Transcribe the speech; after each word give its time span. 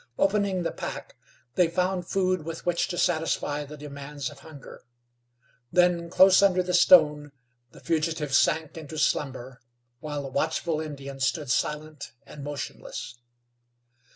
Opening 0.17 0.63
the 0.63 0.71
pack 0.71 1.15
they 1.53 1.67
found 1.67 2.07
food 2.07 2.43
with 2.43 2.65
which 2.65 2.87
to 2.87 2.97
satisfy 2.97 3.65
the 3.65 3.77
demands 3.77 4.31
of 4.31 4.39
hunger. 4.39 4.81
Then, 5.71 6.09
close 6.09 6.41
under 6.41 6.63
the 6.63 6.73
stone, 6.73 7.31
the 7.69 7.79
fugitives 7.81 8.35
sank 8.35 8.79
into 8.79 8.97
slumber 8.97 9.61
while 9.99 10.23
the 10.23 10.27
watchful 10.29 10.81
Indian 10.81 11.19
stood 11.19 11.51
silent 11.51 12.13
and 12.25 12.43
motionless. 12.43 13.19